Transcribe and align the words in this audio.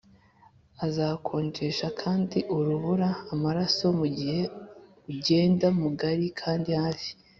uzakonjesha 0.87 1.87
kandi 2.01 2.37
urubura 2.55 3.09
amaraso 3.33 3.85
mugihe 3.99 4.39
ugenda 5.11 5.67
mugari 5.79 6.27
kandi 6.41 6.69
hafi, 6.81 7.09